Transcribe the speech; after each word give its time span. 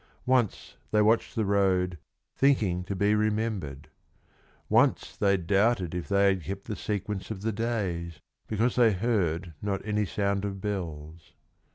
Once 0.25 0.77
they 0.89 0.99
watched 0.99 1.35
the 1.35 1.45
road, 1.45 1.99
Thinking 2.35 2.83
to 2.85 2.95
be 2.95 3.13
remembered. 3.13 3.87
Once 4.67 5.15
they 5.15 5.37
doubted 5.37 5.93
If 5.93 6.07
they 6.09 6.29
had 6.33 6.43
kept 6.43 6.63
the 6.63 6.75
sequence 6.75 7.29
of 7.29 7.43
the 7.43 7.51
days, 7.51 8.19
Because 8.47 8.77
they 8.77 8.93
heard 8.93 9.53
not 9.61 9.85
any 9.85 10.05
sound 10.05 10.43
of 10.43 10.59
bells. 10.59 11.33